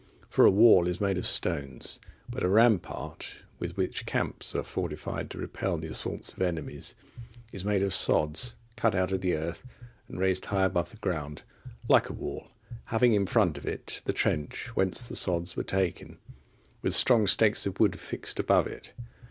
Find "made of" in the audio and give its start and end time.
0.99-1.27, 7.63-7.93